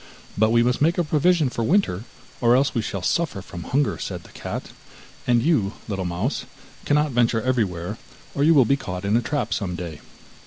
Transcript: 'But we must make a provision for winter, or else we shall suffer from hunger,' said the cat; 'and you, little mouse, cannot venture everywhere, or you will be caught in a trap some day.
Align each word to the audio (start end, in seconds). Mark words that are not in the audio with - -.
'But 0.35 0.49
we 0.49 0.63
must 0.63 0.81
make 0.81 0.97
a 0.97 1.03
provision 1.03 1.47
for 1.49 1.63
winter, 1.63 2.05
or 2.41 2.55
else 2.55 2.73
we 2.73 2.81
shall 2.81 3.03
suffer 3.03 3.39
from 3.39 3.65
hunger,' 3.65 3.99
said 3.99 4.23
the 4.23 4.31
cat; 4.31 4.71
'and 5.27 5.43
you, 5.43 5.73
little 5.87 6.05
mouse, 6.05 6.45
cannot 6.85 7.11
venture 7.11 7.43
everywhere, 7.43 7.99
or 8.33 8.43
you 8.43 8.55
will 8.55 8.65
be 8.65 8.75
caught 8.75 9.05
in 9.05 9.15
a 9.15 9.21
trap 9.21 9.53
some 9.53 9.75
day. 9.75 10.01